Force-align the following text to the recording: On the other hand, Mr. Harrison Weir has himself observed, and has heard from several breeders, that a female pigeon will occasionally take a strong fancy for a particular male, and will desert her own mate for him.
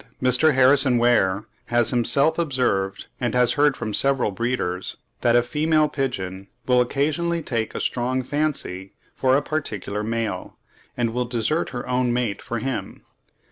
On 0.03 0.07
the 0.21 0.29
other 0.29 0.37
hand, 0.51 0.53
Mr. 0.55 0.55
Harrison 0.55 0.97
Weir 0.97 1.45
has 1.65 1.91
himself 1.91 2.39
observed, 2.39 3.05
and 3.19 3.35
has 3.35 3.53
heard 3.53 3.77
from 3.77 3.93
several 3.93 4.31
breeders, 4.31 4.97
that 5.21 5.35
a 5.35 5.43
female 5.43 5.87
pigeon 5.87 6.47
will 6.65 6.81
occasionally 6.81 7.43
take 7.43 7.75
a 7.75 7.79
strong 7.79 8.23
fancy 8.23 8.93
for 9.15 9.37
a 9.37 9.43
particular 9.43 10.01
male, 10.03 10.57
and 10.97 11.13
will 11.13 11.25
desert 11.25 11.69
her 11.69 11.87
own 11.87 12.11
mate 12.11 12.41
for 12.41 12.57
him. 12.57 13.03